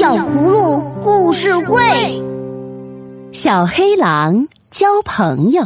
[0.00, 1.78] 小葫芦故事会：
[3.32, 5.62] 小黑狼交朋友。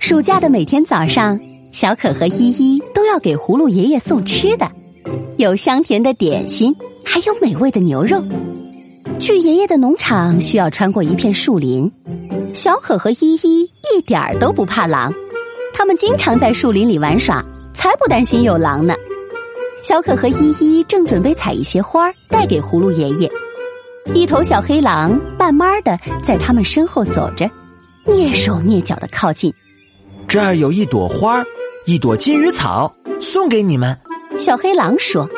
[0.00, 1.38] 暑假的每天早上，
[1.70, 4.68] 小可和依依都要给葫芦爷爷送吃的，
[5.36, 6.74] 有香甜的点心，
[7.04, 8.20] 还有美味的牛肉。
[9.20, 11.88] 去爷爷的农场需要穿过一片树林，
[12.52, 15.14] 小可和依依一点儿都不怕狼，
[15.72, 17.40] 他们经常在树林里玩耍，
[17.72, 18.96] 才不担心有狼呢。
[19.82, 23.30] 小可和依依正准备采一些花儿带给葫芦爷爷，
[24.14, 27.50] 一头小黑狼慢慢的在他们身后走着，
[28.04, 29.52] 蹑手蹑脚的靠近。
[30.28, 31.42] 这儿有一朵花，
[31.86, 33.96] 一朵金鱼草，送给你们。
[34.38, 35.28] 小黑狼说：“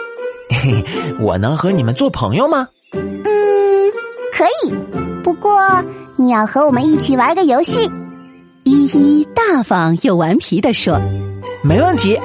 [0.50, 3.92] 嘿嘿，我能和你们做朋友吗？”“嗯，
[4.32, 4.74] 可以，
[5.22, 5.60] 不过
[6.16, 7.90] 你要和我们一起玩个游戏。”
[8.64, 11.00] 依依大方又顽皮的说
[11.64, 12.18] ：“没问题。”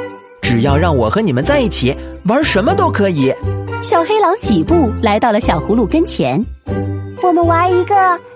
[0.49, 1.93] 只要让我和你们在一起，
[2.23, 3.33] 玩什么都可以。
[3.81, 6.41] 小黑狼几步来到了小葫芦跟前，
[7.22, 7.94] 我们玩一个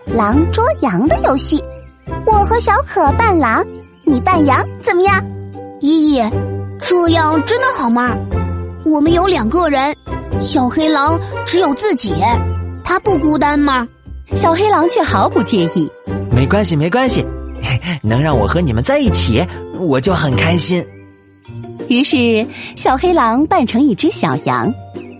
[0.08, 1.64] 狼捉羊的游戏。
[2.26, 3.66] 我和小可扮狼，
[4.04, 5.24] 你扮羊，怎么样？
[5.80, 6.22] 依依，
[6.82, 8.14] 这样真的好吗？
[8.86, 9.96] 我们有两个人，
[10.42, 12.14] 小黑狼只有自己，
[12.84, 13.88] 他不孤单吗？
[14.36, 15.90] 小黑狼却毫不介意。
[16.30, 17.26] 没关系，没关系，
[18.04, 19.42] 能让我和你们在一起，
[19.80, 20.86] 我就很开心。
[21.92, 22.48] 于是，
[22.78, 24.74] 小黑狼扮成一只小羊，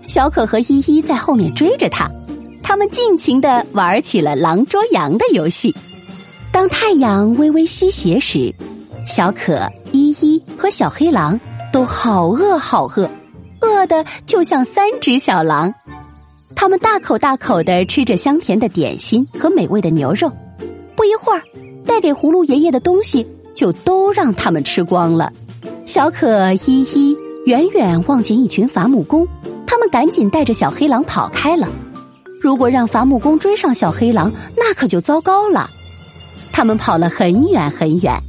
[0.08, 2.10] 小可和依依在后面追着他，
[2.62, 5.74] 他们尽情的玩起了狼捉羊的游戏。
[6.50, 8.54] 当太阳微微西斜时，
[9.06, 11.38] 小可、依依和小黑狼
[11.70, 13.10] 都好饿好饿，
[13.60, 15.70] 饿的就像三只小狼。
[16.56, 20.32] 他们大口大口的吃着香甜的点心和美味的牛肉，
[20.96, 21.42] 不一会儿，
[21.84, 25.30] 带给葫芦爷爷的东西就都让他们吃光了。
[25.84, 29.26] 小可依依远远望见一群伐木工，
[29.66, 31.68] 他们赶紧带着小黑狼跑开了。
[32.40, 35.68] 如果让伐木工追上小黑狼，那可就糟糕了。
[36.52, 38.20] 他们跑了很远很远，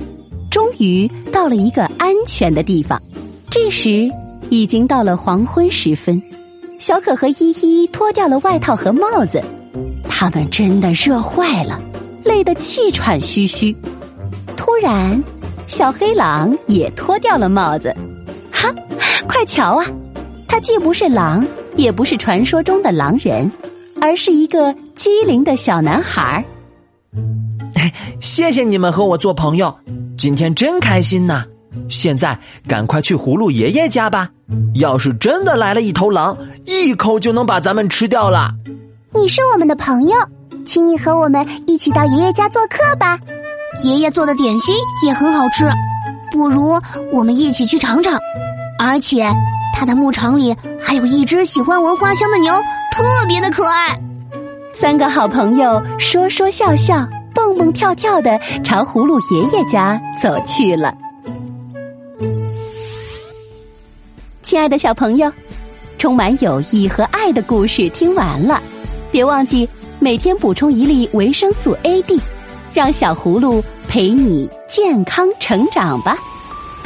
[0.50, 3.02] 终于到了一个安全的地方。
[3.50, 4.10] 这时
[4.50, 6.22] 已经到了黄昏时分，
[6.80, 9.42] 小可和依依脱掉了外套和帽子，
[10.10, 11.80] 他们真的热坏了，
[12.24, 13.76] 累得气喘吁吁。
[14.58, 15.24] 突然。
[15.68, 17.96] 小黑狼也脱掉了帽子，
[18.52, 18.70] 哈！
[19.28, 19.86] 快瞧啊，
[20.48, 23.52] 他既不是狼，也不是传说中的狼人，
[24.00, 26.44] 而是一个机灵的小男孩。
[28.20, 29.76] 谢谢你们和我做朋友，
[30.18, 31.46] 今天真开心呐！
[31.90, 32.38] 现在
[32.68, 34.30] 赶快去葫芦爷爷家吧。
[34.76, 38.54] 要是真的来了一头狼，一口就能把咱们吃掉了。
[39.14, 40.16] 你是我们的朋友，
[40.66, 43.20] 请你和我们一起到爷爷家做客吧。
[43.82, 44.76] 爷爷做的点心
[45.06, 45.66] 也很好吃，
[46.32, 46.80] 不如
[47.12, 48.20] 我们一起去尝尝。
[48.78, 49.26] 而且
[49.74, 52.54] 他的牧场里还有一只喜欢闻花香的牛，
[52.92, 53.98] 特别的可爱。
[54.74, 60.94] 三个好朋友说说笑笑，蹦蹦跳跳的朝葫芦爷爷家走去了。
[64.42, 65.32] 亲爱的小朋友，
[65.98, 68.62] 充满友谊和爱的故事听完了，
[69.12, 69.68] 别忘记
[70.00, 72.22] 每天补充一粒维生素 A D。
[72.74, 76.18] 让小葫芦陪你健康成长吧。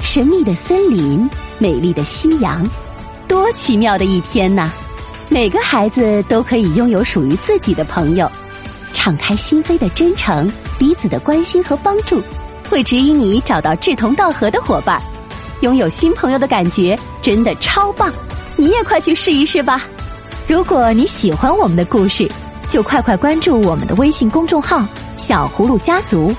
[0.01, 2.67] 神秘的森林，美丽的夕阳，
[3.27, 4.69] 多奇妙的一天呐！
[5.29, 8.29] 每个孩子都可以拥有属于自己的朋友，
[8.93, 12.21] 敞开心扉的真诚，彼此的关心和帮助，
[12.69, 15.01] 会指引你找到志同道合的伙伴。
[15.61, 18.13] 拥有新朋友的感觉真的超棒，
[18.55, 19.83] 你也快去试一试吧！
[20.47, 22.29] 如果你喜欢我们的故事，
[22.69, 24.85] 就快快关注我们的微信公众号。
[25.17, 26.31] 小葫芦家族，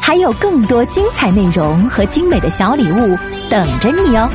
[0.00, 3.16] 还有更多精彩内容和精美的小礼物
[3.48, 4.28] 等着你哦！